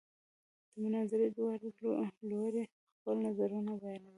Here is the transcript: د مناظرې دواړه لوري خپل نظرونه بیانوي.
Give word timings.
د 0.71 0.73
مناظرې 0.83 1.27
دواړه 1.37 1.67
لوري 2.29 2.63
خپل 2.97 3.15
نظرونه 3.25 3.71
بیانوي. 3.81 4.09